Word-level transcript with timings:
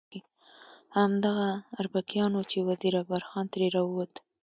همدغه 0.97 1.47
اربکیان 1.79 2.31
وو 2.35 2.43
چې 2.51 2.57
وزیر 2.69 2.93
اکبر 3.01 3.21
خان 3.29 3.45
ترې 3.51 3.67
راووت. 3.75 4.13